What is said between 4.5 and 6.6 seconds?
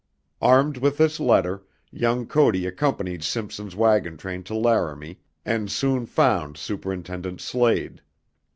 Laramie, and soon found